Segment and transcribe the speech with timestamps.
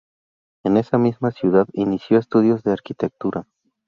[0.63, 3.45] En esa misma ciudad inició estudios de arquitectura.